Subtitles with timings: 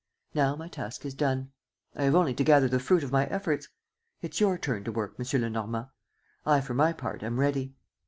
[0.33, 1.51] Now my task is done.
[1.95, 3.67] I have only to gather the fruit of my efforts.
[4.23, 5.41] It's your turn to work, M.
[5.41, 5.89] Lenormand.
[6.43, 7.75] I, for my part, am ready."